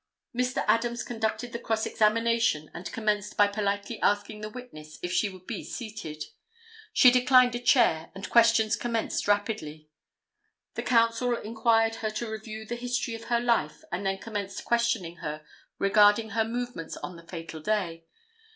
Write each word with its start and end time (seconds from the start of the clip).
Mr. 0.35 0.65
Adams 0.67 1.03
conducted 1.03 1.53
the 1.53 1.59
cross 1.59 1.85
examination, 1.85 2.71
and 2.73 2.91
commenced 2.91 3.37
by 3.37 3.45
politely 3.47 4.01
asking 4.01 4.41
the 4.41 4.49
witness 4.49 4.97
if 5.03 5.13
she 5.13 5.29
would 5.29 5.45
be 5.45 5.63
seated. 5.63 6.23
She 6.91 7.11
declined 7.11 7.53
a 7.53 7.59
chair, 7.59 8.09
and 8.15 8.27
questions 8.27 8.75
commenced 8.75 9.27
rapidly. 9.27 9.91
The 10.73 10.81
counsel 10.81 11.27
required 11.29 11.97
her 11.97 12.09
to 12.09 12.27
review 12.31 12.65
the 12.65 12.77
history 12.77 13.13
of 13.13 13.25
her 13.25 13.39
life 13.39 13.83
and 13.91 14.03
then 14.03 14.17
commenced 14.17 14.65
questioning 14.65 15.17
her 15.17 15.45
regarding 15.77 16.31
her 16.31 16.45
movements 16.45 16.97
on 16.97 17.15
the 17.15 17.21
fatal 17.27 17.59
day. 17.59 18.05